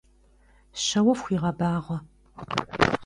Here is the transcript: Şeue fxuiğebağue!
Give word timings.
Şeue 0.83 1.13
fxuiğebağue! 1.19 1.97